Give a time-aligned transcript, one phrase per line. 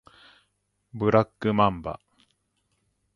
[0.95, 1.99] ブラックマンバ